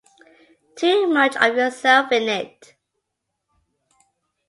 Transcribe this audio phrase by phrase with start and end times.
[0.77, 2.73] Too much of yourself in it!